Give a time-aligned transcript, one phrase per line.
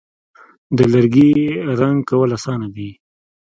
[0.75, 1.31] د لرګي
[1.79, 2.89] رنګ کول آسانه دي.